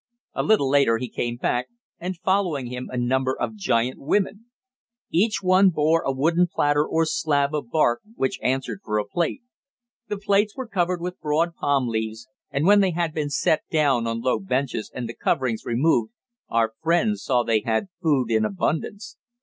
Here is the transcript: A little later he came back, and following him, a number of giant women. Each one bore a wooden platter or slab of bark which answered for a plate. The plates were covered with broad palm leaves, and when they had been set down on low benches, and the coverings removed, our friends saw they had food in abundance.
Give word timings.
A 0.33 0.41
little 0.41 0.67
later 0.67 0.97
he 0.97 1.07
came 1.07 1.37
back, 1.37 1.67
and 1.99 2.17
following 2.17 2.65
him, 2.65 2.89
a 2.89 2.97
number 2.97 3.37
of 3.39 3.53
giant 3.53 3.99
women. 3.99 4.45
Each 5.11 5.43
one 5.43 5.69
bore 5.69 6.01
a 6.01 6.11
wooden 6.11 6.47
platter 6.47 6.83
or 6.83 7.05
slab 7.05 7.53
of 7.53 7.69
bark 7.69 8.01
which 8.15 8.39
answered 8.41 8.79
for 8.83 8.97
a 8.97 9.05
plate. 9.05 9.43
The 10.07 10.17
plates 10.17 10.55
were 10.57 10.65
covered 10.65 11.01
with 11.01 11.19
broad 11.21 11.53
palm 11.53 11.87
leaves, 11.87 12.27
and 12.49 12.65
when 12.65 12.79
they 12.79 12.93
had 12.93 13.13
been 13.13 13.29
set 13.29 13.61
down 13.69 14.07
on 14.07 14.21
low 14.21 14.39
benches, 14.39 14.89
and 14.91 15.07
the 15.07 15.13
coverings 15.13 15.65
removed, 15.67 16.11
our 16.49 16.73
friends 16.81 17.23
saw 17.23 17.43
they 17.43 17.59
had 17.61 17.89
food 18.01 18.31
in 18.31 18.43
abundance. 18.43 19.17